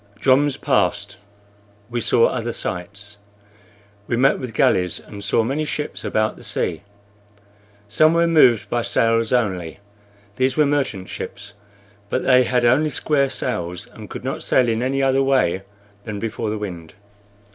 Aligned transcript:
Joms 0.19 0.57
passed. 0.57 1.17
We 1.91 2.01
saw 2.01 2.25
other 2.25 2.53
sights; 2.53 3.17
we 4.07 4.17
met 4.17 4.39
with 4.39 4.51
galleys 4.55 4.99
and 4.99 5.23
saw 5.23 5.43
many 5.43 5.63
ships 5.63 6.03
about 6.03 6.37
the 6.37 6.43
sea. 6.43 6.81
Some 7.87 8.15
were 8.15 8.25
moved 8.25 8.67
by 8.67 8.81
sails 8.81 9.31
only; 9.31 9.79
these 10.37 10.57
were 10.57 10.65
merchant 10.65 11.07
ships, 11.09 11.53
but 12.09 12.23
they 12.23 12.45
had 12.45 12.65
only 12.65 12.89
square 12.89 13.29
sails, 13.29 13.85
and 13.85 14.09
could 14.09 14.23
not 14.23 14.41
sail 14.41 14.67
in 14.67 14.81
any 14.81 15.03
other 15.03 15.21
way 15.21 15.61
than 16.03 16.17
before 16.17 16.49
the 16.49 16.57
wind. 16.57 16.95